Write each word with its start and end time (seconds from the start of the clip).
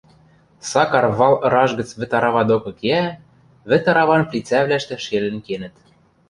Сакар 0.69 1.05
вал 1.17 1.35
ыраж 1.45 1.69
гӹц 1.79 1.89
вӹд 1.99 2.11
арава 2.17 2.43
докы 2.49 2.71
кеӓ: 2.79 3.05
вӹд 3.69 3.83
араван 3.91 4.21
плицӓвлӓштӹ 4.29 4.95
шелӹн 5.05 5.37
кенӹт. 5.45 5.75